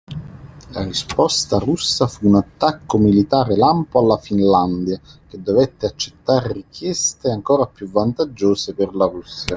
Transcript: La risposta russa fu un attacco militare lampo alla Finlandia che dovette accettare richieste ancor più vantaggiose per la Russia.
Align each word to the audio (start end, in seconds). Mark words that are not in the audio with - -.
La 0.69 0.81
risposta 0.81 1.59
russa 1.59 2.07
fu 2.07 2.25
un 2.27 2.33
attacco 2.35 2.97
militare 2.97 3.55
lampo 3.55 3.99
alla 3.99 4.17
Finlandia 4.17 4.99
che 5.27 5.39
dovette 5.39 5.85
accettare 5.85 6.53
richieste 6.53 7.29
ancor 7.29 7.69
più 7.71 7.87
vantaggiose 7.87 8.73
per 8.73 8.95
la 8.95 9.05
Russia. 9.05 9.49